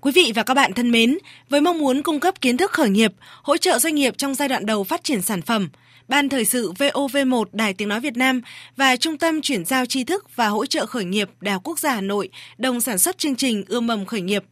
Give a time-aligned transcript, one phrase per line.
[0.00, 1.18] Quý vị và các bạn thân mến,
[1.48, 4.48] với mong muốn cung cấp kiến thức khởi nghiệp, hỗ trợ doanh nghiệp trong giai
[4.48, 5.68] đoạn đầu phát triển sản phẩm,
[6.08, 8.40] Ban Thời sự VOV1 Đài Tiếng Nói Việt Nam
[8.76, 11.78] và Trung tâm Chuyển giao tri thức và hỗ trợ khởi nghiệp Đại học Quốc
[11.78, 12.28] gia Hà Nội
[12.58, 14.44] đồng sản xuất chương trình Ươm mầm khởi nghiệp.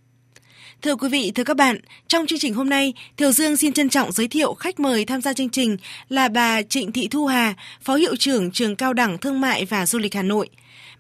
[0.83, 3.88] Thưa quý vị, thưa các bạn, trong chương trình hôm nay, Thiều Dương xin trân
[3.88, 5.77] trọng giới thiệu khách mời tham gia chương trình
[6.09, 9.87] là bà Trịnh Thị Thu Hà, Phó Hiệu trưởng Trường Cao đẳng Thương mại và
[9.87, 10.49] Du lịch Hà Nội.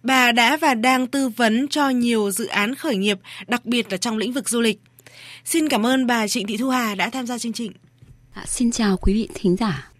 [0.02, 3.96] Bà đã và đang tư vấn cho nhiều dự án khởi nghiệp, đặc biệt là
[3.96, 4.80] trong lĩnh vực du lịch.
[5.44, 7.72] Xin cảm ơn bà Trịnh Thị Thu Hà đã tham gia chương trình.
[8.34, 9.90] À, xin chào quý vị thính giả.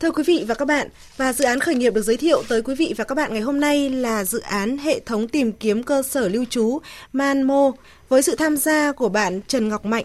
[0.00, 2.62] Thưa quý vị và các bạn, và dự án khởi nghiệp được giới thiệu tới
[2.62, 5.82] quý vị và các bạn ngày hôm nay là dự án hệ thống tìm kiếm
[5.82, 6.78] cơ sở lưu trú
[7.12, 7.72] Manmo
[8.08, 10.04] với sự tham gia của bạn Trần Ngọc Mạnh.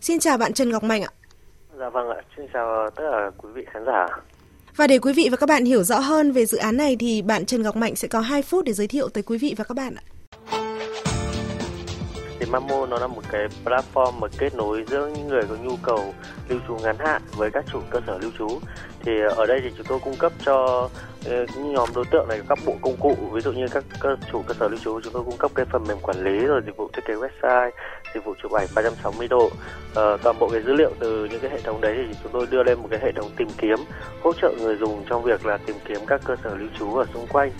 [0.00, 1.10] Xin chào bạn Trần Ngọc Mạnh ạ.
[1.78, 4.06] Dạ vâng ạ, xin chào tất cả quý vị khán giả.
[4.76, 7.22] Và để quý vị và các bạn hiểu rõ hơn về dự án này thì
[7.22, 9.64] bạn Trần Ngọc Mạnh sẽ có 2 phút để giới thiệu tới quý vị và
[9.64, 10.04] các bạn ạ.
[12.40, 15.76] Thì Mamo nó là một cái platform mà kết nối giữa những người có nhu
[15.76, 16.14] cầu
[16.48, 18.48] lưu trú ngắn hạn với các chủ cơ sở lưu trú.
[19.06, 20.88] Thì ở đây thì chúng tôi cung cấp cho
[21.26, 23.84] ờ, những nhóm đối tượng này các bộ công cụ, ví dụ như các
[24.32, 26.60] chủ cơ sở lưu trú chúng tôi cung cấp cái phần mềm quản lý rồi
[26.66, 27.70] dịch vụ thiết kế website,
[28.14, 29.50] dịch vụ chụp ảnh 360 độ.
[29.94, 32.46] à, toàn bộ cái dữ liệu từ những cái hệ thống đấy thì chúng tôi
[32.50, 33.78] đưa lên một cái hệ thống tìm kiếm
[34.22, 37.04] hỗ trợ người dùng trong việc là tìm kiếm các cơ sở lưu trú ở
[37.14, 37.50] xung quanh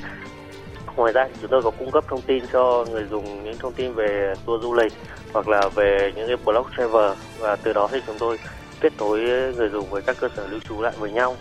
[0.97, 3.93] Ngoài ra chúng tôi có cung cấp thông tin cho người dùng những thông tin
[3.93, 4.93] về tour du lịch
[5.33, 8.39] hoặc là về những cái blog travel và từ đó thì chúng tôi
[8.81, 9.21] kết nối
[9.57, 11.37] người dùng với các cơ sở lưu trú lại với nhau.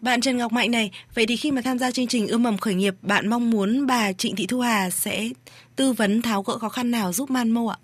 [0.00, 2.58] Bạn Trần Ngọc Mạnh này, vậy thì khi mà tham gia chương trình ươm mầm
[2.58, 5.28] khởi nghiệp, bạn mong muốn bà Trịnh Thị Thu Hà sẽ
[5.76, 7.78] tư vấn tháo gỡ khó khăn nào giúp Manmo ạ?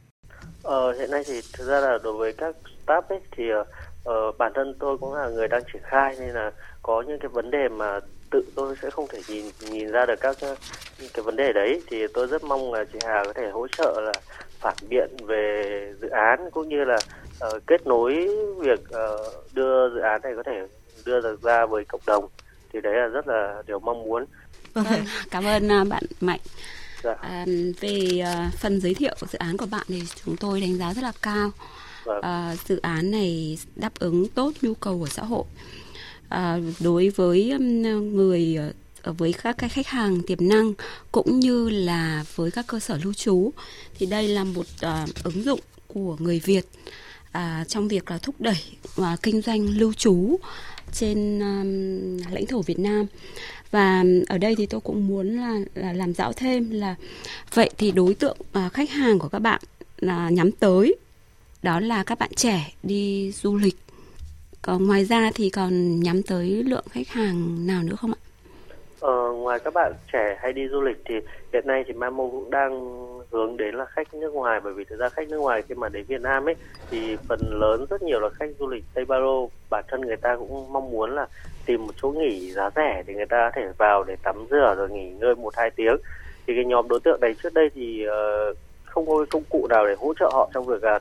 [0.62, 4.52] Ờ, hiện nay thì thực ra là đối với các startup ấy thì uh, bản
[4.54, 6.50] thân tôi cũng là người đang triển khai nên là
[6.82, 8.00] có những cái vấn đề mà
[8.36, 10.36] tự tôi sẽ không thể nhìn nhìn ra được các
[11.14, 14.00] cái vấn đề đấy thì tôi rất mong là chị Hà có thể hỗ trợ
[14.00, 14.12] là
[14.60, 16.96] phản biện về dự án cũng như là
[17.46, 20.66] uh, kết nối việc uh, đưa dự án này có thể
[21.04, 22.28] đưa được ra với cộng đồng
[22.72, 24.24] thì đấy là rất là điều mong muốn.
[24.74, 26.40] Vâng, cảm ơn uh, bạn Mạnh.
[27.02, 27.14] Dạ.
[27.20, 27.46] À,
[27.80, 30.92] về uh, phần giới thiệu của dự án của bạn thì chúng tôi đánh giá
[30.94, 31.50] rất là cao.
[32.04, 32.20] Vâng.
[32.22, 35.44] À, dự án này đáp ứng tốt nhu cầu của xã hội.
[36.28, 37.82] À, đối với um,
[38.16, 38.58] người
[39.02, 40.72] ờ, với các cái khách hàng tiềm năng
[41.12, 43.50] cũng như là với các cơ sở lưu trú
[43.98, 46.66] thì đây là một à, ứng dụng của người Việt
[47.32, 48.58] à, trong việc là thúc đẩy
[48.94, 50.36] và kinh doanh lưu trú
[50.92, 53.06] trên um, lãnh thổ Việt Nam.
[53.70, 56.94] Và ở đây thì tôi cũng muốn là, là làm rõ thêm là
[57.54, 59.60] vậy thì đối tượng à, khách hàng của các bạn
[59.98, 60.94] là nhắm tới
[61.62, 63.76] đó là các bạn trẻ đi du lịch
[64.66, 68.20] còn ngoài ra thì còn nhắm tới lượng khách hàng nào nữa không ạ?
[69.00, 71.14] Ờ, ngoài các bạn trẻ hay đi du lịch thì
[71.52, 72.96] hiện nay thì Mamo cũng đang
[73.30, 74.60] hướng đến là khách nước ngoài.
[74.64, 76.54] Bởi vì thực ra khách nước ngoài khi mà đến Việt Nam ấy
[76.90, 80.16] thì phần lớn rất nhiều là khách du lịch Tây Ba Lô bản thân người
[80.16, 81.26] ta cũng mong muốn là
[81.66, 84.74] tìm một chỗ nghỉ giá rẻ để người ta có thể vào để tắm rửa
[84.78, 85.96] rồi nghỉ ngơi một hai tiếng.
[86.46, 89.86] Thì cái nhóm đối tượng này trước đây thì uh, không có công cụ nào
[89.86, 90.98] để hỗ trợ họ trong việc là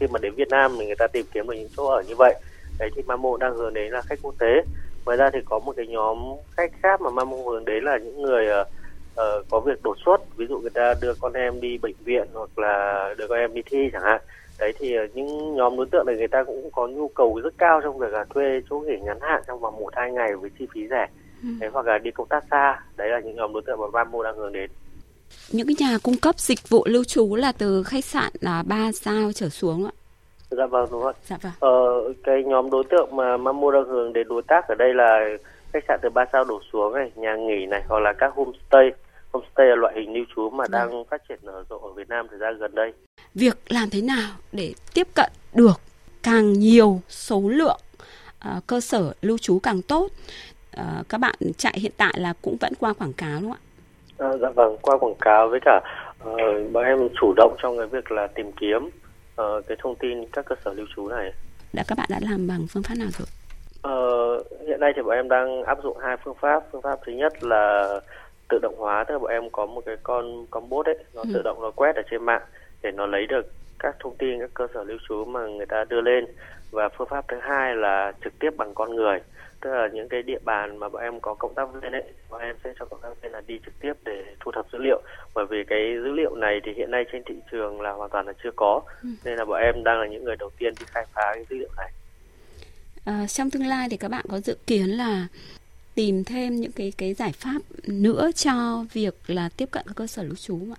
[0.00, 2.14] khi mà đến Việt Nam thì người ta tìm kiếm được những chỗ ở như
[2.18, 2.34] vậy
[2.78, 4.62] đấy thì Mamo đang hướng đến là khách quốc tế.
[5.04, 6.18] Ngoài ra thì có một cái nhóm
[6.56, 8.66] khách khác mà Mamo hướng đến là những người uh,
[9.12, 10.36] uh, có việc đột xuất.
[10.36, 13.54] Ví dụ người ta đưa con em đi bệnh viện hoặc là đưa con em
[13.54, 14.20] đi thi chẳng hạn.
[14.58, 17.54] Đấy thì uh, những nhóm đối tượng này người ta cũng có nhu cầu rất
[17.58, 20.50] cao trong việc là thuê chỗ nghỉ ngắn hạn trong vòng một hai ngày với
[20.58, 21.06] chi phí rẻ.
[21.42, 21.48] Ừ.
[21.60, 22.80] đấy, hoặc là đi công tác xa.
[22.96, 24.70] Đấy là những nhóm đối tượng mà Mamo đang hướng đến.
[25.52, 28.92] Những cái nhà cung cấp dịch vụ lưu trú là từ khách sạn là 3
[28.92, 29.92] sao trở xuống ạ?
[30.50, 31.12] Dạ vâng đúng rồi.
[31.22, 31.52] Dạ vâng.
[31.60, 35.36] Ờ, cái nhóm đối tượng mà Mamu đang hướng đến đối tác ở đây là
[35.72, 38.90] khách sạn từ 3 sao đổ xuống này, nhà nghỉ này hoặc là các homestay.
[39.32, 40.72] Homestay là loại hình lưu trú mà vâng.
[40.72, 42.92] đang phát triển nở rộ ở Việt Nam thời gian gần đây.
[43.34, 45.80] Việc làm thế nào để tiếp cận được
[46.22, 47.80] càng nhiều số lượng
[48.56, 50.08] uh, cơ sở lưu trú càng tốt.
[50.80, 53.58] Uh, các bạn chạy hiện tại là cũng vẫn qua quảng cáo đúng không
[54.18, 54.28] ạ?
[54.28, 55.80] À, dạ vâng, qua quảng cáo với cả
[56.30, 58.90] uh, bọn em chủ động trong cái việc là tìm kiếm
[59.42, 61.32] uh, cái thông tin các cơ sở lưu trú này.
[61.72, 63.28] Đã các bạn đã làm bằng phương pháp nào rồi?
[63.94, 66.62] Uh, hiện nay thì bọn em đang áp dụng hai phương pháp.
[66.72, 68.00] Phương pháp thứ nhất là
[68.48, 71.22] tự động hóa tức là bọn em có một cái con con bot ấy nó
[71.22, 71.30] ừ.
[71.34, 72.42] tự động nó quét ở trên mạng
[72.82, 73.46] để nó lấy được
[73.78, 76.24] các thông tin các cơ sở lưu trú mà người ta đưa lên
[76.70, 79.20] và phương pháp thứ hai là trực tiếp bằng con người
[79.60, 82.40] tức là những cái địa bàn mà bọn em có cộng tác viên ấy bọn
[82.40, 85.02] em sẽ cho cộng tác viên là đi trực tiếp để thu thập dữ liệu
[85.34, 88.26] bởi vì cái dữ liệu này thì hiện nay trên thị trường là hoàn toàn
[88.26, 89.08] là chưa có ừ.
[89.24, 91.56] nên là bọn em đang là những người đầu tiên đi khai phá cái dữ
[91.56, 91.90] liệu này
[93.04, 95.26] à, trong tương lai thì các bạn có dự kiến là
[95.94, 100.06] tìm thêm những cái cái giải pháp nữa cho việc là tiếp cận các cơ
[100.06, 100.78] sở lưu trú ạ?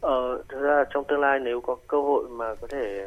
[0.00, 3.04] Ờ, thực ra trong tương lai nếu có cơ hội mà có thể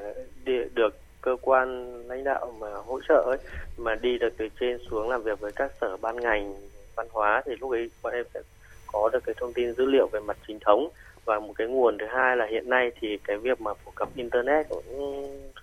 [0.75, 0.89] được
[1.21, 3.37] cơ quan lãnh đạo mà hỗ trợ ấy
[3.77, 6.53] mà đi được từ trên xuống làm việc với các sở ban ngành
[6.95, 8.41] văn hóa thì lúc ấy bọn em sẽ
[8.87, 10.89] có được cái thông tin dữ liệu về mặt chính thống.
[11.25, 14.09] Và một cái nguồn thứ hai là hiện nay thì cái việc mà phổ cập
[14.15, 14.85] internet cũng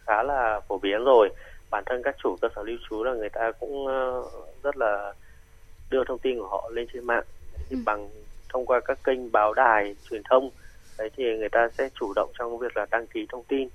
[0.06, 1.28] khá là phổ biến rồi.
[1.70, 4.22] Bản thân các chủ cơ sở lưu trú là người ta cũng ờ,
[4.62, 5.12] rất là
[5.90, 7.24] đưa thông tin của họ lên trên mạng.
[7.68, 7.82] Thì ừ.
[7.86, 8.08] bằng
[8.48, 10.50] thông qua các kênh báo đài truyền thông
[10.98, 13.68] đấy thì người ta sẽ chủ động trong việc là đăng ký thông tin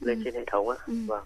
[0.00, 0.22] lên ừ.
[0.24, 0.76] trên hệ thống á.
[0.86, 0.94] Ừ.
[1.06, 1.24] Vâng.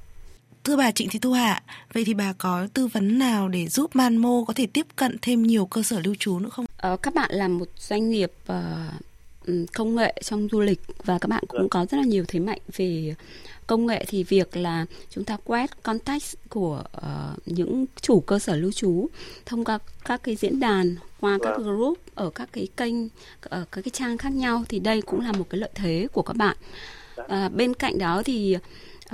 [0.65, 1.63] Thưa bà Trịnh Thị Thu Hạ,
[1.93, 5.43] vậy thì bà có tư vấn nào để giúp Manmo có thể tiếp cận thêm
[5.43, 6.67] nhiều cơ sở lưu trú nữa không?
[6.77, 11.27] Ờ, các bạn là một doanh nghiệp uh, công nghệ trong du lịch và các
[11.29, 11.69] bạn cũng vâng.
[11.69, 13.15] có rất là nhiều thế mạnh về
[13.67, 18.57] công nghệ thì việc là chúng ta quét context của uh, những chủ cơ sở
[18.57, 19.09] lưu trú
[19.47, 21.63] thông qua các cái diễn đàn qua các vâng.
[21.63, 22.95] group ở các cái kênh
[23.41, 26.23] ở các cái trang khác nhau thì đây cũng là một cái lợi thế của
[26.23, 26.57] các bạn
[27.23, 28.57] uh, bên cạnh đó thì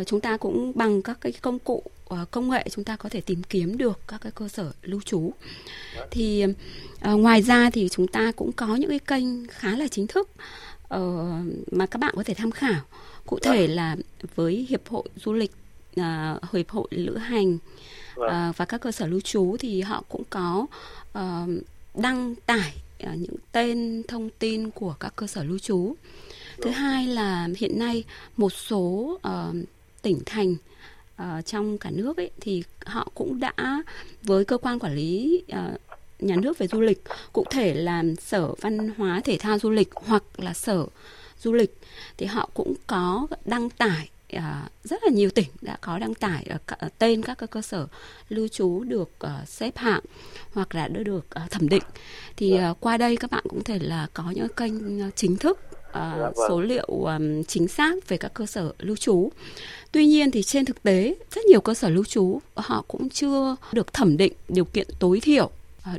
[0.01, 1.83] uh, chúng ta cũng bằng các cái công cụ
[2.15, 5.01] uh, công nghệ chúng ta có thể tìm kiếm được các cái cơ sở lưu
[5.03, 5.33] trú.
[6.11, 6.45] Thì
[7.03, 10.31] ngoài ra thì chúng ta cũng có những cái kênh khá là chính thức
[11.71, 12.81] mà các bạn có thể tham khảo.
[13.27, 13.77] Cụ thể vâng.
[13.77, 13.97] là
[14.35, 15.53] với hiệp hội du lịch
[16.53, 17.55] hiệp hội lữ hành
[18.21, 20.67] uh, và các cơ sở lưu trú thì họ cũng có
[21.95, 22.73] đăng tải
[23.17, 25.95] những tên thông tin của các cơ sở lưu trú
[26.63, 28.05] thứ hai là hiện nay
[28.37, 29.57] một số uh,
[30.03, 30.57] tỉnh thành
[31.23, 33.83] uh, trong cả nước ấy, thì họ cũng đã
[34.23, 35.81] với cơ quan quản lý uh,
[36.21, 39.91] nhà nước về du lịch cụ thể là sở văn hóa thể thao du lịch
[39.95, 40.87] hoặc là sở
[41.41, 41.79] du lịch
[42.17, 46.47] thì họ cũng có đăng tải À, rất là nhiều tỉnh đã có đăng tải
[46.49, 47.87] ở, ở tên các cơ sở
[48.29, 50.01] lưu trú được uh, xếp hạng
[50.53, 51.83] hoặc là đã được uh, thẩm định.
[52.37, 55.61] Thì uh, qua đây các bạn cũng thể là có những kênh chính thức
[56.29, 59.31] uh, số liệu um, chính xác về các cơ sở lưu trú.
[59.93, 63.57] Tuy nhiên thì trên thực tế rất nhiều cơ sở lưu trú họ cũng chưa
[63.73, 65.51] được thẩm định điều kiện tối thiểu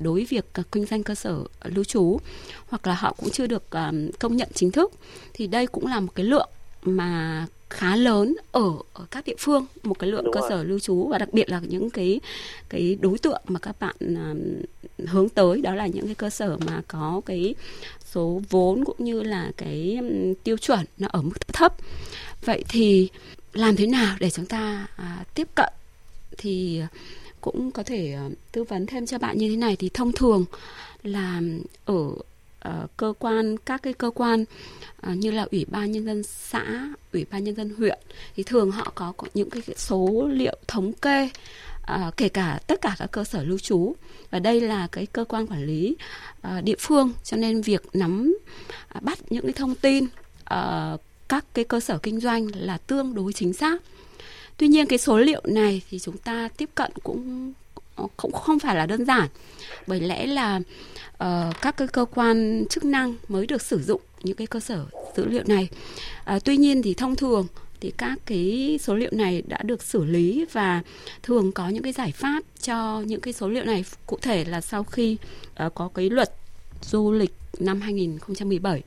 [0.01, 2.19] đối với việc kinh doanh cơ sở lưu trú
[2.67, 3.63] hoặc là họ cũng chưa được
[4.19, 4.93] công nhận chính thức
[5.33, 6.49] thì đây cũng là một cái lượng
[6.81, 10.49] mà khá lớn ở, ở các địa phương một cái lượng Đúng cơ rồi.
[10.49, 12.19] sở lưu trú và đặc biệt là những cái
[12.69, 16.57] cái đối tượng mà các bạn uh, hướng tới đó là những cái cơ sở
[16.67, 17.55] mà có cái
[18.13, 21.75] số vốn cũng như là cái um, tiêu chuẩn nó ở mức thấp.
[22.45, 23.09] Vậy thì
[23.53, 25.73] làm thế nào để chúng ta uh, tiếp cận?
[26.37, 26.81] Thì
[27.41, 29.75] cũng có thể uh, tư vấn thêm cho bạn như thế này.
[29.75, 30.45] Thì thông thường
[31.03, 31.41] là
[31.85, 32.09] ở
[32.67, 34.45] uh, cơ quan các cái cơ quan
[35.11, 37.99] uh, như là ủy ban nhân dân xã ủy ban nhân dân huyện
[38.35, 41.29] thì thường họ có, có những cái số liệu thống kê
[41.81, 43.95] ờ, kể cả tất cả các cơ sở lưu trú.
[44.29, 45.95] Và đây là cái cơ quan quản lý
[46.63, 48.37] địa phương cho nên việc nắm
[49.01, 53.33] bắt những cái thông tin uh, các cái cơ sở kinh doanh là tương đối
[53.33, 53.81] chính xác.
[54.57, 57.53] Tuy nhiên cái số liệu này thì chúng ta tiếp cận cũng
[57.97, 59.27] Ờ, cũng không phải là đơn giản.
[59.87, 60.59] Bởi lẽ là
[61.23, 64.85] uh, các cái cơ quan chức năng mới được sử dụng những cái cơ sở
[65.15, 65.69] dữ liệu này.
[66.35, 67.47] Uh, tuy nhiên thì thông thường
[67.81, 70.81] thì các cái số liệu này đã được xử lý và
[71.23, 73.85] thường có những cái giải pháp cho những cái số liệu này.
[74.05, 75.17] Cụ thể là sau khi
[75.65, 76.33] uh, có cái luật
[76.81, 78.81] du lịch năm 2017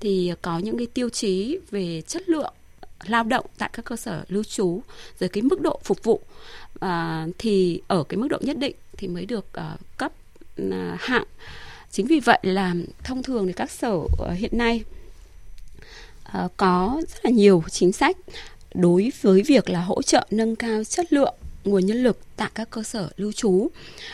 [0.00, 2.54] thì có những cái tiêu chí về chất lượng
[3.06, 4.82] lao động tại các cơ sở lưu trú
[5.20, 6.20] rồi cái mức độ phục vụ
[6.80, 10.12] à, thì ở cái mức độ nhất định thì mới được uh, cấp
[10.62, 11.24] uh, hạng
[11.90, 14.84] chính vì vậy là thông thường thì các sở uh, hiện nay
[16.38, 18.16] uh, có rất là nhiều chính sách
[18.74, 22.70] đối với việc là hỗ trợ nâng cao chất lượng nguồn nhân lực tại các
[22.70, 23.68] cơ sở lưu trú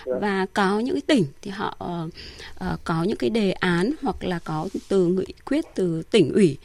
[0.06, 0.12] dạ.
[0.20, 4.38] và có những cái tỉnh thì họ uh, có những cái đề án hoặc là
[4.38, 6.56] có từ nghị quyết từ tỉnh ủy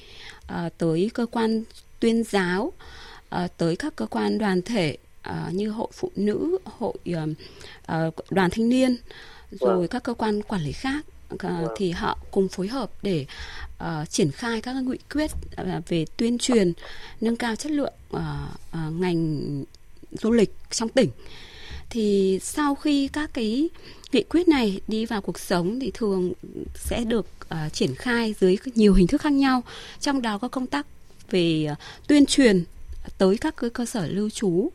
[0.43, 1.63] uh, tới cơ quan
[2.01, 2.73] tuyên giáo
[3.35, 4.97] uh, tới các cơ quan đoàn thể
[5.29, 8.97] uh, như hội phụ nữ hội uh, đoàn thanh niên
[9.51, 9.87] rồi vâng.
[9.87, 13.25] các cơ quan quản lý khác uh, thì họ cùng phối hợp để
[13.83, 15.31] uh, triển khai các nghị quyết
[15.61, 16.73] uh, về tuyên truyền
[17.21, 18.21] nâng cao chất lượng uh,
[18.71, 19.63] uh, ngành
[20.11, 21.09] du lịch trong tỉnh.
[21.89, 23.69] Thì sau khi các cái
[24.11, 26.33] nghị quyết này đi vào cuộc sống thì thường
[26.75, 29.63] sẽ được uh, triển khai dưới nhiều hình thức khác nhau.
[29.99, 30.87] Trong đó có công tác
[31.31, 31.75] về ờ,
[32.07, 32.63] tuyên truyền
[33.17, 34.71] tới các cơ sở lưu trú.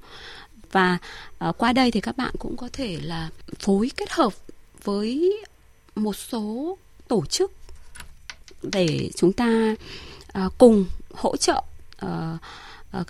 [0.73, 0.99] Và
[1.39, 4.33] ờ, qua đây thì các bạn cũng có thể là phối kết hợp
[4.85, 5.37] với
[5.95, 7.53] một số tổ chức
[8.63, 9.75] để chúng ta
[10.33, 11.63] ờ, cùng hỗ trợ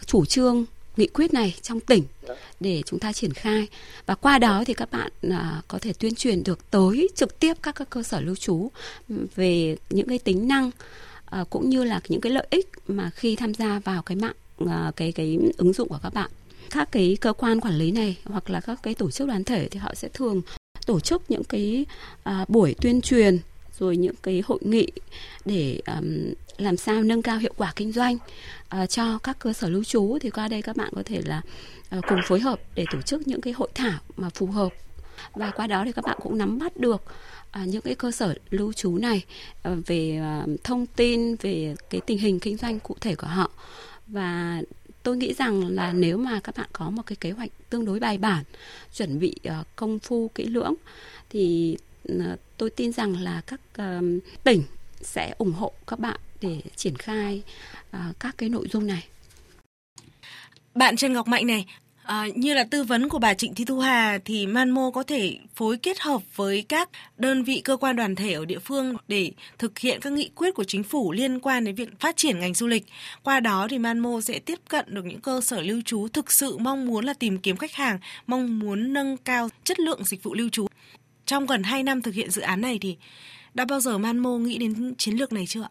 [0.06, 0.64] chủ trương
[0.96, 2.02] nghị quyết này trong tỉnh
[2.60, 3.68] để chúng ta triển khai.
[4.06, 7.54] Và qua đó thì các bạn à, có thể tuyên truyền được tới trực tiếp
[7.62, 8.70] các, các cơ sở lưu trú
[9.08, 10.70] về những cái tính năng
[11.30, 14.36] à, cũng như là những cái lợi ích mà khi tham gia vào cái mạng
[14.66, 16.30] à, cái cái ứng dụng của các bạn.
[16.70, 19.68] Các cái cơ quan quản lý này hoặc là các cái tổ chức đoàn thể
[19.68, 20.42] thì họ sẽ thường
[20.86, 21.86] tổ chức những cái
[22.22, 23.38] à, buổi tuyên truyền
[23.78, 24.88] rồi những cái hội nghị
[25.44, 28.18] để um, làm sao nâng cao hiệu quả kinh doanh
[28.82, 30.18] uh, cho các cơ sở lưu trú.
[30.20, 31.42] Thì qua đây các bạn có thể là
[31.98, 34.72] uh, cùng phối hợp để tổ chức những cái hội thảo mà phù hợp
[35.34, 37.02] và qua đó thì các bạn cũng nắm bắt được
[37.50, 39.24] à, những cái cơ sở lưu trú này
[39.62, 43.50] à, về à, thông tin về cái tình hình kinh doanh cụ thể của họ
[44.06, 44.62] và
[45.02, 48.00] tôi nghĩ rằng là nếu mà các bạn có một cái kế hoạch tương đối
[48.00, 48.44] bài bản
[48.96, 50.74] chuẩn bị uh, công phu kỹ lưỡng
[51.30, 51.76] thì
[52.12, 52.22] uh,
[52.56, 54.04] tôi tin rằng là các uh,
[54.44, 54.62] tỉnh
[55.00, 57.42] sẽ ủng hộ các bạn để triển khai
[58.18, 59.06] các cái nội dung này.
[60.74, 61.66] Bạn Trần Ngọc Mạnh này,
[62.06, 65.38] À, như là tư vấn của bà Trịnh Thị Thu Hà thì Manmo có thể
[65.54, 69.30] phối kết hợp với các đơn vị cơ quan đoàn thể ở địa phương để
[69.58, 72.54] thực hiện các nghị quyết của chính phủ liên quan đến việc phát triển ngành
[72.54, 72.84] du lịch.
[73.22, 76.58] Qua đó thì Manmo sẽ tiếp cận được những cơ sở lưu trú thực sự
[76.58, 80.34] mong muốn là tìm kiếm khách hàng, mong muốn nâng cao chất lượng dịch vụ
[80.34, 80.66] lưu trú.
[81.24, 82.96] Trong gần 2 năm thực hiện dự án này thì
[83.54, 85.70] đã bao giờ Manmo nghĩ đến chiến lược này chưa ạ?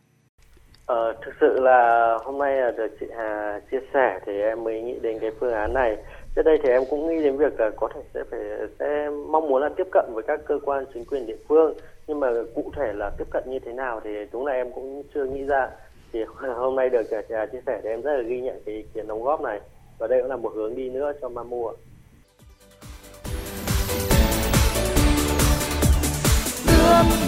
[0.86, 4.96] Ờ, thực sự là hôm nay được chị Hà chia sẻ thì em mới nghĩ
[5.02, 5.98] đến cái phương án này.
[6.36, 8.40] Trước đây thì em cũng nghĩ đến việc là có thể sẽ phải,
[8.80, 11.74] sẽ mong muốn là tiếp cận với các cơ quan chính quyền địa phương
[12.08, 15.04] nhưng mà cụ thể là tiếp cận như thế nào thì đúng là em cũng
[15.14, 15.70] chưa nghĩ ra.
[16.14, 16.24] Thì
[16.56, 19.08] hôm nay được trà chia sẻ thì em rất là ghi nhận cái ý kiến
[19.08, 19.60] đóng góp này
[19.98, 21.74] và đây cũng là một hướng đi nữa cho Mamu ạ.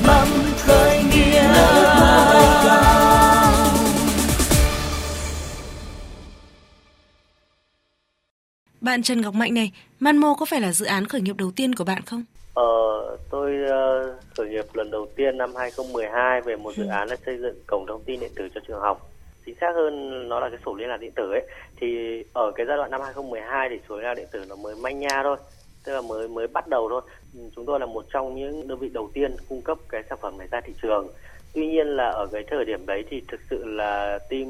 [0.08, 2.07] mầm khởi nghĩa
[8.88, 11.76] Bạn Trần Ngọc Mạnh này, Manmo có phải là dự án khởi nghiệp đầu tiên
[11.76, 12.24] của bạn không?
[12.54, 12.64] Ờ,
[13.30, 16.90] tôi uh, khởi nghiệp lần đầu tiên năm 2012 về một dự ừ.
[16.90, 19.10] án là xây dựng cổng thông tin điện tử cho trường học.
[19.46, 21.48] Chính xác hơn nó là cái sổ liên lạc điện tử ấy.
[21.80, 21.88] Thì
[22.34, 25.00] ở cái giai đoạn năm 2012 thì sổ liên lạc điện tử nó mới manh
[25.00, 25.38] nha thôi,
[25.86, 27.02] tức là mới mới bắt đầu thôi.
[27.56, 30.38] Chúng tôi là một trong những đơn vị đầu tiên cung cấp cái sản phẩm
[30.38, 31.08] này ra thị trường.
[31.54, 34.46] Tuy nhiên là ở cái thời điểm đấy thì thực sự là team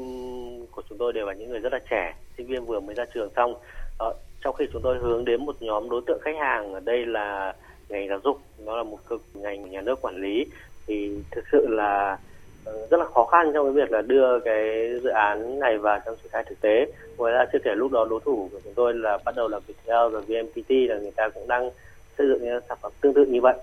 [0.70, 3.04] của chúng tôi đều là những người rất là trẻ, sinh viên vừa mới ra
[3.14, 3.54] trường xong.
[3.98, 7.06] Ờ, trong khi chúng tôi hướng đến một nhóm đối tượng khách hàng ở đây
[7.06, 7.54] là
[7.88, 10.44] ngành giáo dục nó là một cực ngành nhà nước quản lý
[10.86, 12.18] thì thực sự là
[12.64, 15.98] ờ, rất là khó khăn trong cái việc là đưa cái dự án này vào
[16.06, 16.86] trong triển khai thực tế.
[17.16, 19.58] Ngoài ra chưa kể lúc đó đối thủ của chúng tôi là bắt đầu là
[19.66, 21.70] Viettel và VNPT là người ta cũng đang
[22.18, 23.56] xây dựng những sản phẩm tương tự như vậy.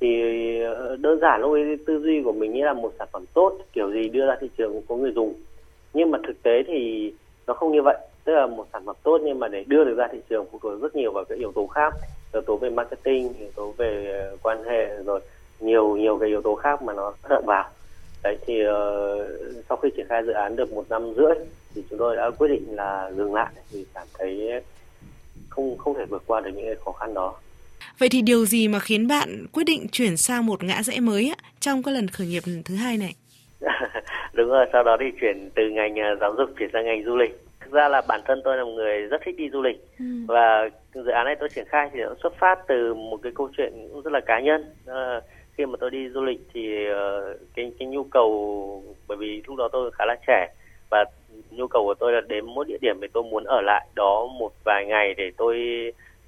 [0.00, 0.08] Thì
[0.62, 3.58] ờ, đơn giản lúc ấy tư duy của mình nghĩ là một sản phẩm tốt
[3.72, 5.34] kiểu gì đưa ra thị trường cũng có người dùng.
[5.94, 7.12] Nhưng mà thực tế thì
[7.46, 7.96] nó không như vậy
[8.26, 10.58] tức là một sản phẩm tốt nhưng mà để đưa được ra thị trường phụ
[10.62, 11.94] thuộc rất nhiều vào các yếu tố khác.
[12.32, 15.20] Yếu tố về marketing yếu tố về ờ, quan hệ rồi
[15.60, 17.70] nhiều nhiều cái yếu tố khác mà nó tác động vào.
[18.22, 21.34] Đấy thì uh, sau khi triển khai dự án được một năm rưỡi
[21.74, 24.50] thì chúng tôi đã quyết định là dừng lại vì cảm thấy
[25.48, 27.34] không không thể vượt qua được những cái khó khăn đó.
[27.98, 31.28] Vậy thì điều gì mà khiến bạn quyết định chuyển sang một ngã rẽ mới
[31.28, 33.14] á, trong các lần khởi nghiệp thứ hai này?
[34.32, 37.16] Đúng rồi, sau đó thì chuyển từ ngành ờ, giáo dục chuyển sang ngành du
[37.16, 37.45] lịch
[37.76, 39.76] ra là bản thân tôi là một người rất thích đi du lịch.
[39.98, 40.04] Ừ.
[40.28, 43.48] và dự án này tôi triển khai thì nó xuất phát từ một cái câu
[43.56, 44.64] chuyện cũng rất là cá nhân.
[44.86, 45.20] À,
[45.56, 49.56] khi mà tôi đi du lịch thì uh, cái cái nhu cầu bởi vì lúc
[49.56, 50.48] đó tôi khá là trẻ
[50.90, 51.04] và
[51.50, 54.26] nhu cầu của tôi là đến một địa điểm thì tôi muốn ở lại đó
[54.38, 55.56] một vài ngày để tôi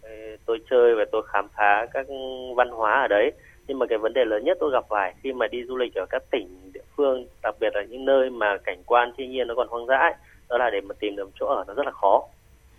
[0.03, 0.11] ờ,
[0.47, 2.07] tôi chơi và tôi khám phá các
[2.57, 3.33] văn hóa ở đấy.
[3.67, 5.95] Nhưng mà cái vấn đề lớn nhất tôi gặp phải khi mà đi du lịch
[5.95, 9.47] ở các tỉnh địa phương đặc biệt là những nơi mà cảnh quan thiên nhiên
[9.47, 10.13] nó còn hoang dã ấy,
[10.51, 12.23] đó là để mà tìm được chỗ ở nó rất là khó.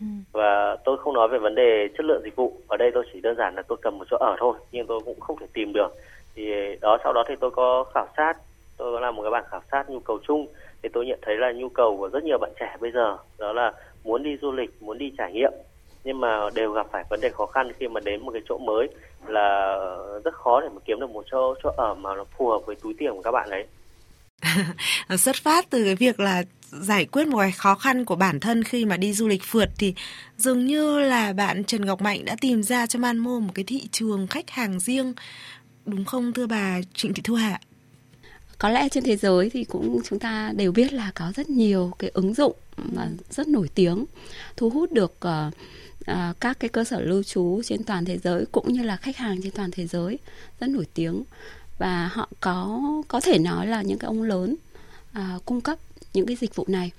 [0.01, 0.05] Ừ.
[0.31, 2.53] và tôi không nói về vấn đề chất lượng dịch vụ.
[2.67, 4.99] Ở đây tôi chỉ đơn giản là tôi cầm một chỗ ở thôi nhưng tôi
[5.05, 5.95] cũng không thể tìm được.
[6.35, 8.33] Thì đó sau đó thì tôi có khảo sát
[8.77, 10.47] tôi có làm một cái bản khảo sát nhu cầu chung.
[10.83, 13.53] Thì tôi nhận thấy là nhu cầu của rất nhiều bạn trẻ bây giờ đó
[13.53, 13.73] là
[14.03, 15.51] muốn đi du lịch muốn đi trải nghiệm.
[16.03, 18.57] Nhưng mà đều gặp phải vấn đề khó khăn khi mà đến một cái chỗ
[18.57, 18.88] mới
[19.27, 19.77] là
[20.23, 22.75] rất khó để mà kiếm được một chỗ chỗ ở mà nó phù hợp với
[22.75, 23.65] túi tiền của các bạn ấy
[25.17, 28.63] xuất phát từ cái việc là giải quyết một cái khó khăn của bản thân
[28.63, 29.93] khi mà đi du lịch phượt thì
[30.38, 33.88] dường như là bạn Trần Ngọc Mạnh đã tìm ra cho Manmo một cái thị
[33.91, 35.13] trường khách hàng riêng
[35.86, 37.60] đúng không thưa bà Trịnh Thị Thu Hạ?
[38.58, 41.91] Có lẽ trên thế giới thì cũng chúng ta đều biết là có rất nhiều
[42.00, 44.05] cái ứng dụng mà rất nổi tiếng
[44.58, 45.53] thu hút được uh,
[46.12, 49.17] uh, các cái cơ sở lưu trú trên toàn thế giới cũng như là khách
[49.17, 50.19] hàng trên toàn thế giới
[50.60, 51.24] rất nổi tiếng
[51.79, 54.55] và họ có có thể nói là những cái ông lớn
[55.17, 55.79] uh, cung cấp
[56.13, 56.91] những cái dịch vụ này.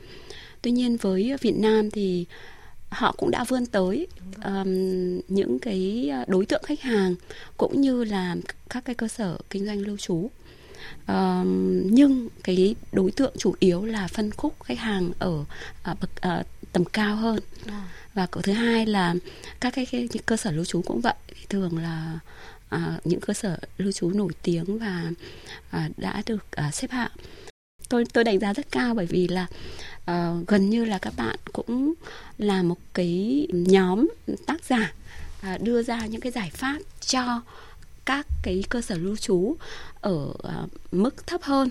[0.63, 2.27] Tuy nhiên với Việt Nam thì
[2.91, 4.07] họ cũng đã vươn tới
[4.45, 7.15] um, những cái đối tượng khách hàng
[7.57, 8.37] cũng như là
[8.69, 10.31] các cái cơ sở kinh doanh lưu trú.
[11.13, 11.47] Uh,
[11.85, 15.47] nhưng cái đối tượng chủ yếu là phân khúc khách hàng ở uh,
[15.85, 16.11] bậc
[16.41, 17.41] uh, tầm cao hơn.
[18.15, 19.15] Và cậu thứ hai là
[19.61, 21.15] các cái, cái cơ sở lưu trú cũng vậy.
[21.49, 22.19] Thường là
[22.75, 25.11] uh, những cơ sở lưu trú nổi tiếng và
[25.77, 27.11] uh, đã được uh, xếp hạng.
[27.89, 29.47] Tôi tôi đánh giá rất cao bởi vì là
[30.11, 31.95] uh, gần như là các bạn cũng
[32.39, 34.09] là một cái nhóm
[34.47, 34.93] tác giả
[35.55, 37.43] uh, đưa ra những cái giải pháp cho
[38.05, 39.57] các cái cơ sở lưu trú
[40.01, 41.69] ở uh, mức thấp hơn.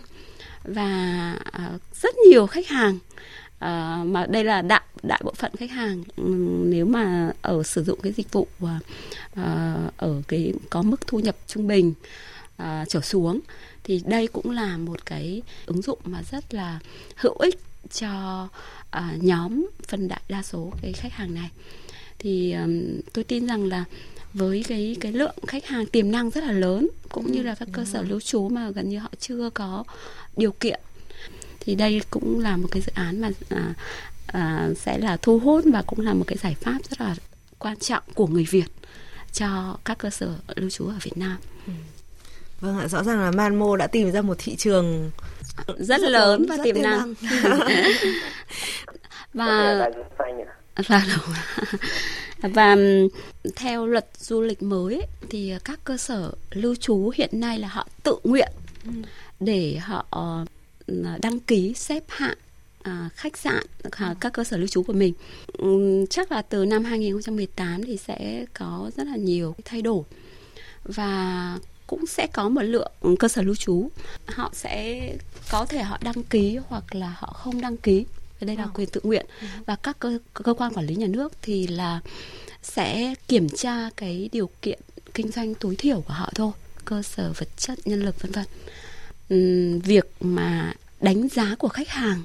[0.63, 3.00] Và uh, rất nhiều khách hàng
[3.66, 6.04] uh, mà đây là đại đại bộ phận khách hàng
[6.70, 8.70] nếu mà ở sử dụng cái dịch vụ uh,
[9.98, 11.94] ở cái có mức thu nhập trung bình
[12.62, 13.39] uh, trở xuống
[13.84, 16.80] thì đây cũng là một cái ứng dụng mà rất là
[17.16, 17.60] hữu ích
[17.92, 18.44] cho
[18.98, 21.50] uh, nhóm phần đại đa số cái khách hàng này.
[22.20, 23.86] Thì um, tôi tin rằng là
[24.34, 27.68] với cái cái lượng khách hàng tiềm năng rất là lớn cũng như là các
[27.72, 29.84] cơ sở lưu trú mà gần như họ chưa có
[30.38, 30.80] điều kiện
[31.60, 33.74] thì đây cũng là một cái dự án mà à,
[34.28, 37.16] à, sẽ là thu hút và cũng là một cái giải pháp rất là
[37.60, 38.68] quan trọng của người Việt
[39.34, 41.38] cho các cơ sở lưu trú ở Việt Nam.
[41.68, 41.74] Ừ.
[42.62, 45.12] Vâng ạ, rõ ràng là Manmo đã tìm ra một thị trường
[45.68, 47.13] rất, rất lớn và rất tiềm năng.
[49.34, 49.89] và
[50.88, 51.36] và đúng.
[52.54, 52.75] và
[53.56, 57.88] theo luật du lịch mới thì các cơ sở lưu trú hiện nay là họ
[58.04, 58.51] tự nguyện
[58.86, 58.92] ừ.
[59.39, 60.06] để họ
[61.22, 62.38] đăng ký xếp hạng
[62.84, 65.13] à, khách sạn à, các cơ sở lưu trú của mình.
[65.64, 70.03] Uhm, chắc là từ năm 2018 thì sẽ có rất là nhiều thay đổi.
[70.83, 73.90] Và cũng sẽ có một lượng cơ sở lưu trú.
[74.25, 75.01] Họ sẽ
[75.51, 78.05] có thể họ đăng ký hoặc là họ không đăng ký.
[78.42, 79.25] Đây là quyền tự nguyện.
[79.42, 79.48] Ừ.
[79.66, 82.00] và các cơ, cơ quan quản lý nhà nước thì là
[82.64, 84.79] sẽ kiểm tra cái điều kiện
[85.14, 86.51] kinh doanh tối thiểu của họ thôi.
[86.85, 88.46] Cơ sở vật chất nhân lực vân vân
[89.83, 92.24] việc mà đánh giá của khách hàng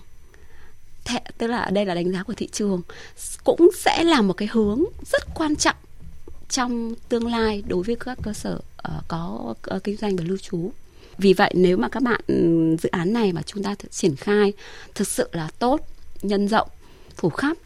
[1.38, 2.82] tức là đây là đánh giá của thị trường
[3.44, 5.76] cũng sẽ là một cái hướng rất quan trọng
[6.48, 10.36] trong tương lai đối với các cơ sở uh, có uh, kinh doanh và lưu
[10.36, 10.72] trú.
[11.18, 12.20] Vì vậy nếu mà các bạn
[12.82, 14.52] dự án này mà chúng ta triển khai
[14.94, 15.80] thực sự là tốt
[16.22, 16.68] nhân rộng
[17.16, 17.56] phủ khắp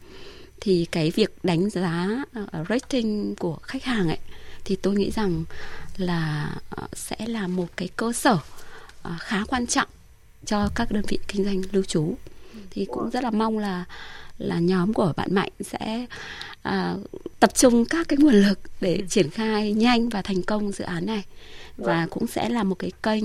[0.61, 4.19] thì cái việc đánh giá uh, rating của khách hàng ấy
[4.65, 5.45] thì tôi nghĩ rằng
[5.97, 8.41] là uh, sẽ là một cái cơ sở uh,
[9.19, 9.89] khá quan trọng
[10.45, 12.15] cho các đơn vị kinh doanh lưu trú
[12.71, 13.85] thì cũng rất là mong là
[14.39, 16.07] là nhóm của bạn mạnh sẽ
[16.63, 16.95] à,
[17.41, 19.07] tập trung các cái nguồn lực để ừ.
[19.09, 21.25] triển khai nhanh và thành công dự án này
[21.77, 23.25] và cũng sẽ là một cái kênh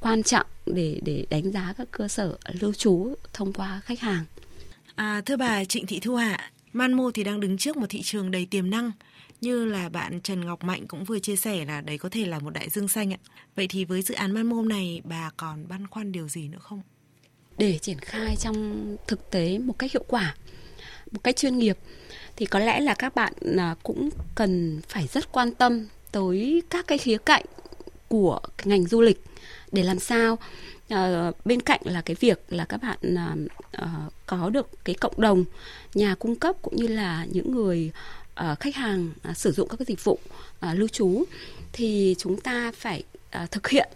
[0.00, 4.24] quan trọng để để đánh giá các cơ sở lưu trú thông qua khách hàng.
[4.94, 8.30] À, thưa bà Trịnh Thị Thu Hạ, Manmo thì đang đứng trước một thị trường
[8.30, 8.92] đầy tiềm năng
[9.40, 12.38] như là bạn Trần Ngọc Mạnh cũng vừa chia sẻ là đấy có thể là
[12.38, 13.18] một đại dương xanh ạ.
[13.56, 16.82] Vậy thì với dự án Manmo này bà còn băn khoăn điều gì nữa không?
[17.58, 20.34] Để triển khai trong thực tế một cách hiệu quả,
[21.10, 21.78] một cách chuyên nghiệp
[22.36, 26.86] thì có lẽ là các bạn à, cũng cần phải rất quan tâm tới các
[26.86, 27.44] cái khía cạnh
[28.08, 29.22] của ngành du lịch
[29.72, 30.38] để làm sao
[30.94, 32.98] uh, bên cạnh là cái việc là các bạn
[33.82, 35.44] uh, có được cái cộng đồng
[35.94, 37.92] nhà cung cấp cũng như là những người
[38.38, 41.24] Ờ, khách hàng uh, sử dụng các cái dịch vụ uh, lưu trú
[41.72, 43.02] thì chúng ta phải
[43.42, 43.88] uh, thực hiện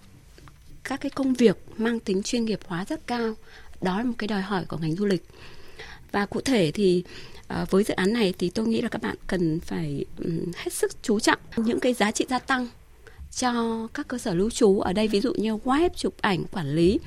[0.84, 3.34] các cái công việc mang tính chuyên nghiệp hóa rất cao.
[3.80, 5.24] Đó là một cái đòi hỏi của ngành du lịch.
[6.12, 7.04] Và cụ thể thì
[7.62, 10.72] uh, với dự án này thì tôi nghĩ là các bạn cần phải um, hết
[10.72, 12.68] sức chú trọng những cái giá trị gia tăng
[13.36, 15.08] cho các cơ sở lưu trú ở đây.
[15.08, 16.98] Ví dụ như web chụp ảnh quản lý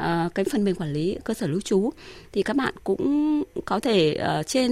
[0.00, 1.90] uh, cái phần mềm quản lý cơ sở lưu trú
[2.32, 4.70] thì các bạn cũng có thể uh, trên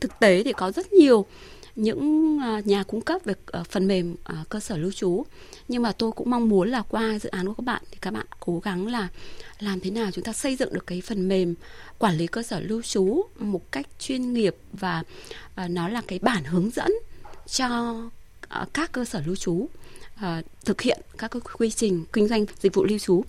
[0.00, 1.26] thực tế thì có rất nhiều
[1.76, 3.34] những ờ, nhà cung cấp về
[3.70, 4.16] phần mềm
[4.48, 5.24] cơ sở lưu trú.
[5.68, 8.12] Nhưng mà tôi cũng mong muốn là qua dự án của các bạn thì các
[8.12, 9.08] bạn cố gắng là
[9.58, 11.54] làm thế nào chúng ta xây dựng được cái phần mềm
[11.98, 15.02] quản lý cơ sở lưu trú một cách chuyên nghiệp và
[15.68, 16.92] nó là cái bản hướng dẫn
[17.46, 17.96] cho
[18.72, 19.68] các cơ sở lưu trú
[20.64, 23.24] thực hiện các quy trình kinh doanh dịch vụ lưu trú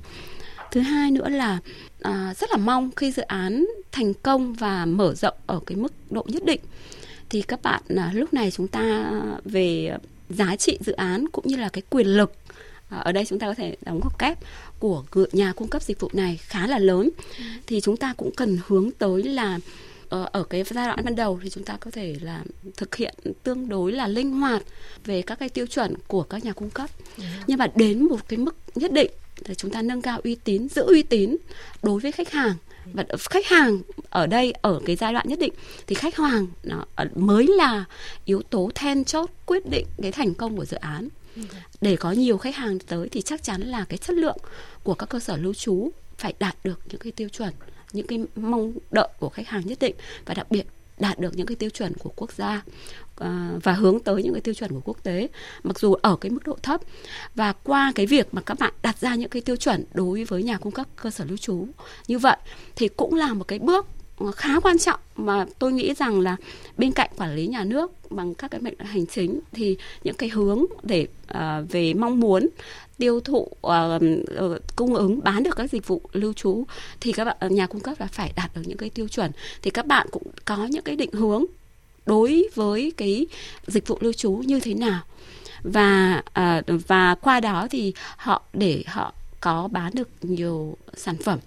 [0.74, 1.60] thứ hai nữa là
[2.02, 5.94] à, rất là mong khi dự án thành công và mở rộng ở cái mức
[6.10, 6.60] độ nhất định
[7.30, 9.12] thì các bạn à, lúc này chúng ta
[9.46, 9.98] về
[10.30, 12.34] giá trị dự án cũng như là cái quyền lực
[12.90, 14.40] à, ở đây chúng ta có thể đóng góp kép
[14.80, 17.10] của nhà cung cấp dịch vụ này khá là lớn.
[17.68, 19.60] Thì chúng ta cũng cần hướng tới là
[20.10, 22.44] ờ, ở cái giai đoạn ban đầu thì chúng ta có thể là
[22.78, 24.64] thực hiện tương đối là linh hoạt
[25.06, 26.90] về các cái tiêu chuẩn của các nhà cung cấp.
[27.48, 29.12] Nhưng mà đến một cái mức nhất định
[29.46, 31.38] thì chúng ta nâng cao uy tín, giữ uy tín
[31.84, 32.54] đối với khách hàng.
[32.94, 35.54] Và khách hàng ở đây, ở cái giai đoạn nhất định,
[35.88, 37.86] thì khách hàng nó mới là
[38.26, 41.08] yếu tố then chốt quyết định cái thành công của dự án.
[41.82, 44.38] Để có nhiều khách hàng tới thì chắc chắn là cái chất lượng
[44.84, 47.54] của các cơ sở lưu trú phải đạt được những cái tiêu chuẩn,
[47.94, 50.68] những cái mong đợi của khách hàng nhất định và đặc biệt
[51.00, 52.64] đạt được những cái tiêu chuẩn của quốc gia.
[53.24, 55.28] À, và hướng tới những cái tiêu chuẩn của quốc tế
[55.64, 56.82] mặc dù ở cái mức độ thấp.
[57.36, 60.44] Và qua cái việc mà các bạn đặt ra những cái tiêu chuẩn đối với
[60.44, 61.68] nhà cung cấp cơ sở lưu trú
[62.08, 62.38] như vậy
[62.76, 63.86] thì cũng là một cái bước
[64.36, 66.36] khá quan trọng mà tôi nghĩ rằng là
[66.78, 70.30] bên cạnh quản lý nhà nước bằng các cái mệnh hành chính thì những cái
[70.30, 71.38] hướng để uh,
[71.70, 72.50] về mong muốn
[72.98, 74.02] tiêu thụ uh,
[74.76, 76.64] cung ứng bán được các dịch vụ lưu trú
[77.02, 79.32] thì các bạn nhà cung cấp là phải đạt được những cái tiêu chuẩn.
[79.62, 81.46] Thì các bạn cũng có những cái định hướng
[82.06, 83.28] đối với cái
[83.68, 85.02] dịch vụ lưu trú như thế nào.
[85.64, 91.40] Và à, và qua đó thì họ, để họ có bán được nhiều sản phẩm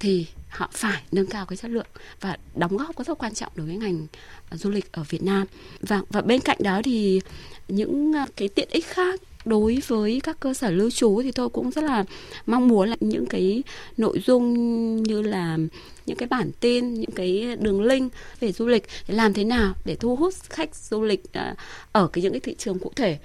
[0.00, 1.86] thì họ phải nâng cao cái chất lượng
[2.20, 4.06] và đóng góp có rất quan trọng đối với ngành
[4.52, 5.46] du lịch ở Việt Nam.
[5.80, 7.20] Và và bên cạnh đó thì
[7.68, 11.70] những cái tiện ích khác đối với các cơ sở lưu trú thì tôi cũng
[11.70, 12.04] rất là
[12.46, 13.62] mong muốn là những cái
[13.96, 15.58] nội dung như là
[16.06, 19.74] những cái bản tin, những cái đường link về du lịch để làm thế nào
[19.84, 21.54] để thu hút khách du lịch à,
[21.92, 23.18] ở cái những cái thị trường cụ thể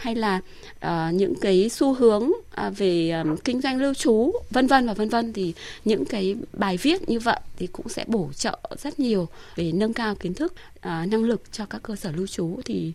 [0.00, 0.40] hay là
[0.86, 4.94] uh, những cái xu hướng uh, về um, kinh doanh lưu trú vân vân và
[4.94, 9.00] vân vân thì những cái bài viết như vậy thì cũng sẽ bổ trợ rất
[9.00, 12.60] nhiều về nâng cao kiến thức uh, năng lực cho các cơ sở lưu trú.
[12.64, 12.92] Thì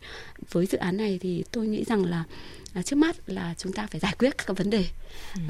[0.51, 2.23] với dự án này thì tôi nghĩ rằng là
[2.79, 4.85] uh, trước mắt là chúng ta phải giải quyết các vấn đề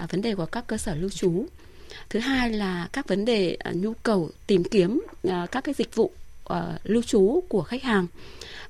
[0.03, 1.45] uh, vấn đề của các cơ sở lưu trú.
[2.09, 5.95] Thứ hai là các vấn đề uh, nhu cầu tìm kiếm uh, các cái dịch
[5.95, 6.11] vụ
[6.53, 8.07] uh, lưu trú của khách hàng.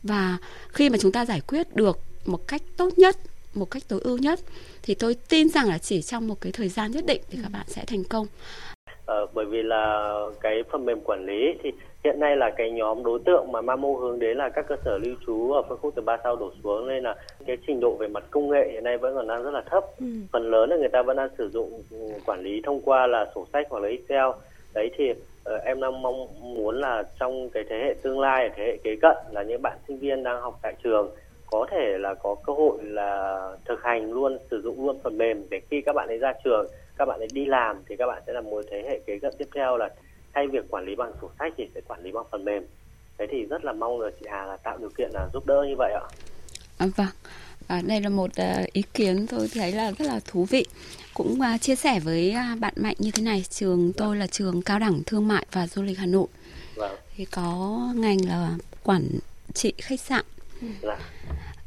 [0.04, 3.16] Và khi mà chúng ta giải quyết được một cách tốt nhất
[3.56, 4.40] một cách tối ưu nhất
[4.84, 7.52] thì tôi tin rằng là chỉ trong một cái thời gian nhất định thì các
[7.54, 8.28] bạn sẽ thành công.
[9.06, 11.72] Ờ, bởi vì là cái phần mềm quản lý thì
[12.04, 14.98] hiện nay là cái nhóm đối tượng mà Mamo hướng đến là các cơ sở
[14.98, 17.96] lưu trú ở phân khúc từ 3 sao đổ xuống nên là cái trình độ
[17.96, 19.84] về mặt công nghệ hiện nay vẫn còn đang rất là thấp.
[20.00, 20.06] Ừ.
[20.32, 21.82] phần lớn là người ta vẫn đang sử dụng
[22.26, 24.26] quản lý thông qua là sổ sách hoặc là Excel.
[24.74, 28.64] Đấy thì uh, em đang mong muốn là trong cái thế hệ tương lai thế
[28.64, 31.10] hệ kế cận là những bạn sinh viên đang học tại trường
[31.52, 35.46] có thể là có cơ hội là thực hành luôn sử dụng luôn phần mềm
[35.50, 38.24] để khi các bạn ấy ra trường các bạn ấy đi làm thì các bạn
[38.28, 39.90] sẽ là một thế hệ kế cận tiếp theo là
[40.34, 42.64] thay việc quản lý bằng sổ sách thì sẽ quản lý bằng phần mềm.
[43.18, 45.66] Thế thì rất là mong là chị Hà là tạo điều kiện là giúp đỡ
[45.68, 46.06] như vậy ạ.
[46.78, 47.08] À, vâng.
[47.68, 50.66] À, đây là một uh, ý kiến tôi thấy là rất là thú vị.
[51.14, 54.62] Cũng uh, chia sẻ với uh, bạn mạnh như thế này trường tôi là trường
[54.62, 56.28] cao đẳng thương mại và du lịch hà nội.
[56.76, 56.96] Vâng.
[57.16, 58.52] thì có ngành là
[58.84, 59.04] quản
[59.54, 60.26] trị khách sạn.
[60.82, 60.98] Dạ.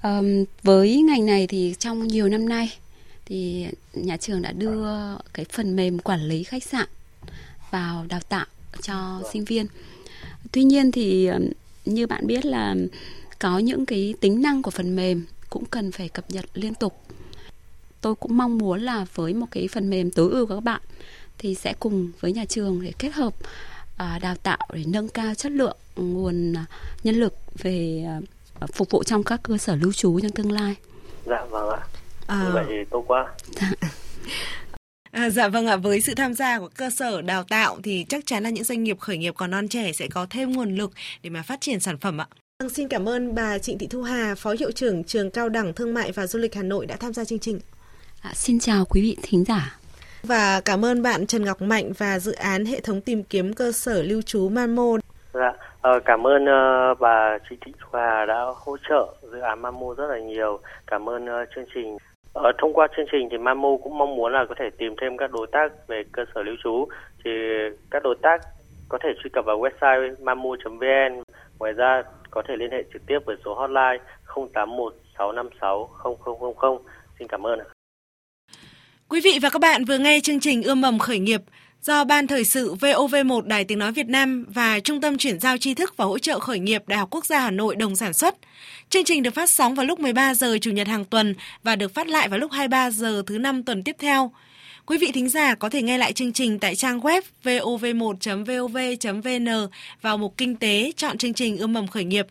[0.02, 2.78] Um, với ngành này thì trong nhiều năm nay
[3.26, 4.86] thì nhà trường đã đưa
[5.32, 6.88] cái phần mềm quản lý khách sạn
[7.70, 8.46] vào đào tạo
[8.82, 9.66] cho sinh viên.
[10.52, 11.30] Tuy nhiên thì
[11.84, 12.74] như bạn biết là
[13.38, 17.02] có những cái tính năng của phần mềm cũng cần phải cập nhật liên tục.
[18.00, 20.80] Tôi cũng mong muốn là với một cái phần mềm tối ưu của các bạn
[21.38, 23.34] thì sẽ cùng với nhà trường để kết hợp
[23.96, 26.66] à, đào tạo để nâng cao chất lượng nguồn à,
[27.04, 28.20] nhân lực về à,
[28.72, 30.76] phục vụ trong các cơ sở lưu trú trong tương lai.
[31.26, 31.80] Dạ vâng ạ.
[32.26, 32.44] À...
[32.44, 33.26] Như vậy thì tốt quá.
[33.60, 33.70] Dạ.
[35.10, 38.26] À, dạ vâng ạ, với sự tham gia của cơ sở đào tạo thì chắc
[38.26, 40.90] chắn là những doanh nghiệp khởi nghiệp còn non trẻ sẽ có thêm nguồn lực
[41.22, 42.26] để mà phát triển sản phẩm ạ.
[42.58, 45.72] Vâng, xin cảm ơn bà Trịnh Thị Thu Hà, Phó Hiệu trưởng Trường Cao đẳng
[45.72, 47.60] Thương mại và Du lịch Hà Nội đã tham gia chương trình.
[48.20, 49.78] À, xin chào quý vị thính giả.
[50.22, 53.72] Và cảm ơn bạn Trần Ngọc Mạnh và dự án hệ thống tìm kiếm cơ
[53.72, 54.96] sở lưu trú Mamo.
[55.34, 55.52] Dạ,
[55.88, 60.06] Ờ, cảm ơn uh, bà Chị Thị Hòa đã hỗ trợ dự án Mamo rất
[60.06, 60.60] là nhiều.
[60.86, 61.96] Cảm ơn uh, chương trình.
[62.32, 65.16] Ờ, thông qua chương trình thì Mamo cũng mong muốn là có thể tìm thêm
[65.16, 66.88] các đối tác về cơ sở lưu trú.
[67.24, 67.30] Thì
[67.90, 68.40] các đối tác
[68.88, 71.22] có thể truy cập vào website mamo.vn.
[71.58, 74.04] Ngoài ra có thể liên hệ trực tiếp với số hotline
[74.54, 75.88] 081 656
[76.60, 76.78] 0000.
[77.18, 77.66] Xin cảm ơn ạ.
[79.08, 81.40] Quý vị và các bạn vừa nghe chương trình Ươm mầm khởi nghiệp
[81.82, 85.58] do Ban Thời sự VOV1 Đài Tiếng Nói Việt Nam và Trung tâm Chuyển giao
[85.58, 88.12] tri thức và hỗ trợ khởi nghiệp Đại học Quốc gia Hà Nội đồng sản
[88.12, 88.34] xuất.
[88.90, 91.94] Chương trình được phát sóng vào lúc 13 giờ Chủ nhật hàng tuần và được
[91.94, 94.32] phát lại vào lúc 23 giờ thứ năm tuần tiếp theo.
[94.86, 99.68] Quý vị thính giả có thể nghe lại chương trình tại trang web vov1.vov.vn
[100.02, 102.26] vào mục Kinh tế, chọn chương trình Ươm mầm khởi nghiệp.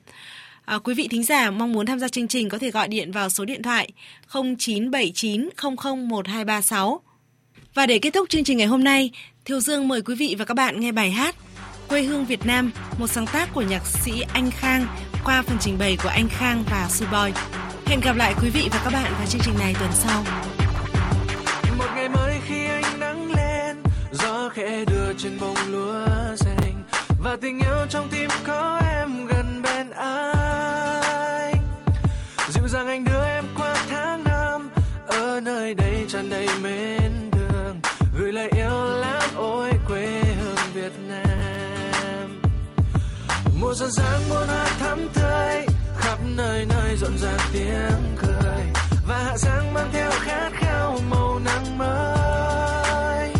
[0.66, 3.12] À, quý vị thính giả mong muốn tham gia chương trình có thể gọi điện
[3.12, 3.92] vào số điện thoại
[4.34, 7.02] 0979 001236.
[7.74, 9.12] Và để kết thúc chương trình ngày hôm nay,
[9.48, 11.36] Thiều Dương mời quý vị và các bạn nghe bài hát
[11.88, 14.88] Quê hương Việt Nam, một sáng tác của nhạc sĩ Anh Khang
[15.26, 17.32] qua phần trình bày của Anh Khang và Boy.
[17.86, 20.24] Hẹn gặp lại quý vị và các bạn vào chương trình này tuần sau.
[21.78, 23.78] Một ngày mới khi anh nắng lên,
[24.12, 26.06] gió khẽ đưa trên bông lúa
[26.36, 26.84] xanh
[27.24, 29.47] và tình yêu trong tim có em gần
[43.68, 45.66] Mùa xuân sáng muôn hoa thắm tươi,
[45.98, 48.66] khắp nơi nơi rộn ràng tiếng cười.
[49.08, 53.34] Và hạ sáng mang theo khát khao màu nắng mới.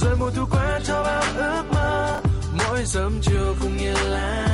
[0.00, 2.20] Rồi mùa thu qua cho bao ước mơ,
[2.58, 4.51] mỗi sớm chiều cùng như lá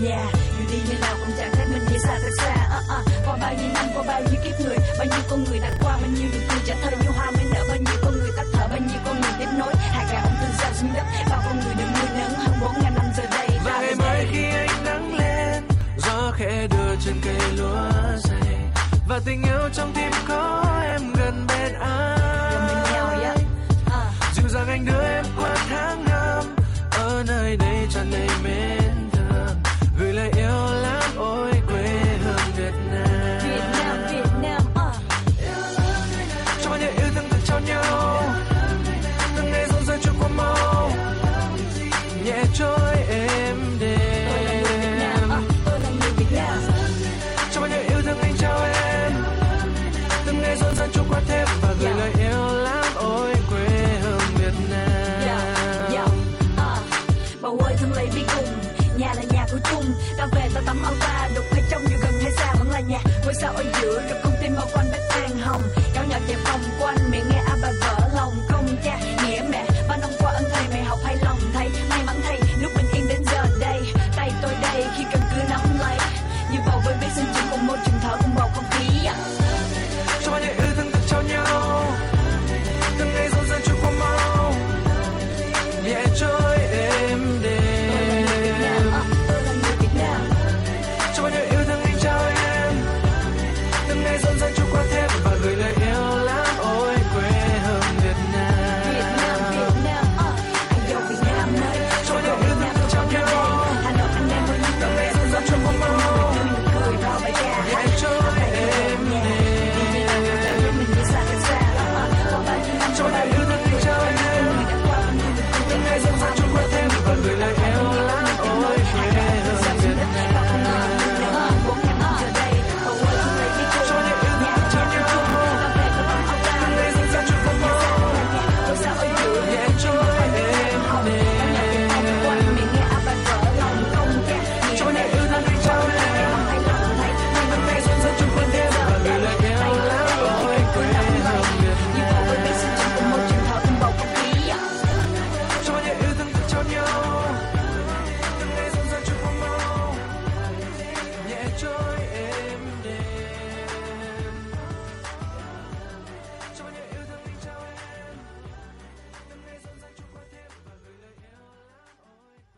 [0.00, 0.26] nhà
[0.58, 2.54] dù đi nơi nào cũng chẳng thấy mình như xa thật xa.
[2.54, 2.98] À, à.
[3.26, 5.98] qua bao nhiêu năm qua bao nhiêu kiếp người bao nhiêu con người đã qua
[6.00, 8.46] bao nhiêu niềm vui trả thơ như hoa mới nở bao nhiêu con người tắt
[8.52, 9.74] thở bao nhiêu con người tiếp nối.
[9.76, 12.32] Hạt gạo ông thương sao xuống đất bao con người được nuôi nấng.
[12.34, 15.62] Hơn bốn ngàn năm giờ đây và ngày mai khi ánh nắng lên
[15.96, 18.56] gió khẽ đưa trên cây lúa dày.
[19.08, 20.10] Và tình yêu trong tim